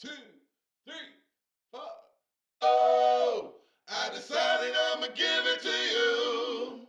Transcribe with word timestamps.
two, 0.00 0.08
three, 0.86 0.94
four. 1.70 1.82
Oh, 2.62 3.52
I 3.86 4.08
decided 4.14 4.72
I'ma 4.94 5.08
give 5.14 5.26
it 5.26 5.60
to 5.60 5.68
you. 5.68 6.86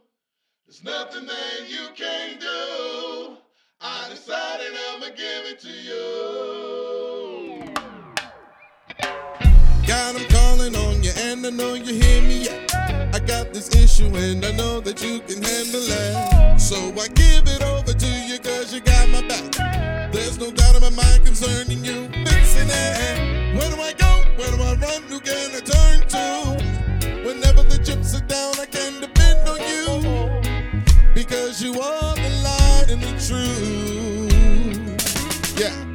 There's 0.65 0.81
nothing 0.81 1.25
that 1.25 1.67
you 1.67 1.89
can 1.93 2.39
do. 2.39 3.35
I 3.81 4.07
decided 4.09 4.71
I'ma 4.93 5.07
give 5.07 5.45
it 5.45 5.59
to 5.59 5.67
you. 5.67 7.65
God, 9.85 10.15
I'm 10.15 10.25
calling 10.29 10.73
on 10.77 11.03
you, 11.03 11.11
and 11.17 11.45
I 11.45 11.49
know 11.49 11.73
you 11.73 11.93
hear 11.93 12.21
me. 12.21 12.47
I 12.47 13.19
got 13.19 13.53
this 13.53 13.75
issue, 13.75 14.05
and 14.15 14.45
I 14.45 14.53
know 14.53 14.79
that 14.79 15.03
you 15.03 15.19
can 15.19 15.43
handle 15.43 15.83
it. 15.83 16.61
So 16.61 16.77
I 16.77 17.09
give 17.09 17.45
it 17.45 17.50
concerning 21.25 21.83
you 21.83 22.09
fixing 22.25 22.69
it. 22.69 23.55
Where 23.55 23.69
do 23.69 23.81
I 23.81 23.93
go? 23.93 24.23
Where 24.37 24.51
do 24.51 24.63
I 24.63 24.73
run? 24.75 25.03
Who 25.03 25.19
can 25.19 25.51
I 25.55 25.59
turn 25.59 26.07
to? 26.13 26.25
Whenever 27.25 27.63
the 27.63 27.77
chips 27.83 28.15
are 28.15 28.25
down, 28.25 28.59
I 28.59 28.65
can 28.65 29.01
depend 29.01 29.47
on 29.47 29.59
you. 29.59 30.01
Because 31.13 31.61
you 31.61 31.79
are 31.79 32.15
the 32.15 32.29
light 32.43 32.89
and 32.89 33.01
the 33.01 33.13
truth. 33.27 34.31
Yeah. 35.59 35.90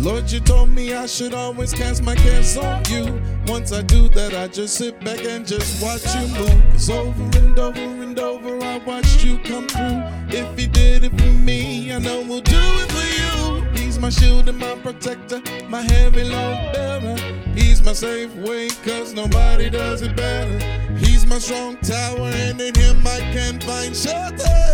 Lord, 0.00 0.32
you 0.32 0.40
told 0.40 0.70
me 0.70 0.94
I 0.94 1.04
should 1.04 1.34
always 1.34 1.74
cast 1.74 2.02
my 2.02 2.14
cares 2.14 2.56
on 2.56 2.82
you. 2.88 3.20
Once 3.46 3.70
I 3.70 3.82
do 3.82 4.08
that, 4.10 4.32
I 4.32 4.48
just 4.48 4.76
sit 4.76 4.98
back 5.04 5.22
and 5.26 5.46
just 5.46 5.82
watch 5.82 6.02
you 6.14 6.26
move. 6.38 6.72
Cause 6.72 6.88
over 6.88 7.38
and 7.38 7.58
over 7.58 7.78
and 7.78 8.18
over, 8.18 8.64
I 8.64 8.78
watched 8.78 9.22
you 9.22 9.38
come 9.40 9.68
through. 9.68 10.02
If 10.30 10.58
he 10.58 10.66
did 10.66 11.04
it 11.04 11.10
for 11.20 11.32
me, 11.44 11.92
I 11.92 11.98
know 11.98 12.22
we'll 12.22 12.40
do 12.40 12.56
it 12.56 12.90
for 12.90 13.08
you. 13.20 13.62
He's 13.72 13.98
my 13.98 14.08
shield 14.08 14.48
and 14.48 14.58
my 14.58 14.74
protector, 14.76 15.42
my 15.68 15.82
heavy 15.82 16.24
load 16.24 16.72
bearer. 16.72 17.16
He's 17.54 17.82
my 17.82 17.92
safe 17.92 18.34
way, 18.36 18.70
cause 18.82 19.12
nobody 19.12 19.68
does 19.68 20.00
it 20.00 20.16
better. 20.16 20.58
He's 20.96 21.26
my 21.26 21.38
strong 21.38 21.76
tower, 21.76 22.30
and 22.32 22.58
in 22.58 22.74
him 22.74 23.06
I 23.06 23.20
can 23.34 23.60
find 23.60 23.94
shelter. 23.94 24.69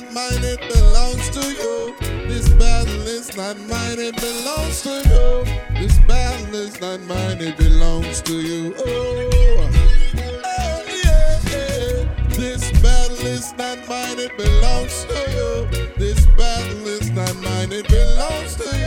not 0.00 0.12
mine, 0.12 0.44
it 0.44 0.60
belongs 0.60 1.30
to 1.30 1.40
you. 1.40 1.94
This 2.28 2.48
battle 2.50 3.02
is 3.02 3.36
not 3.36 3.58
mine, 3.68 3.98
it 3.98 4.16
belongs 4.16 4.82
to 4.82 4.90
you. 4.90 5.44
This 5.80 5.98
battle 6.06 6.54
is 6.54 6.80
not 6.80 7.00
mine, 7.02 7.40
it 7.40 7.56
belongs 7.56 8.22
to 8.22 8.34
you. 8.34 8.74
Oh, 8.78 9.70
oh 10.44 10.84
yeah, 11.04 11.40
yeah. 11.50 12.26
This 12.28 12.70
battle 12.80 13.26
is 13.26 13.52
not 13.58 13.78
mine, 13.88 14.18
it 14.18 14.36
belongs 14.36 15.04
to 15.04 15.18
you. 15.36 15.68
This 15.96 16.24
battle 16.36 16.86
is 16.86 17.10
not 17.10 17.34
mine, 17.36 17.72
it 17.72 17.88
belongs 17.88 18.56
to 18.56 18.64
you. 18.64 18.79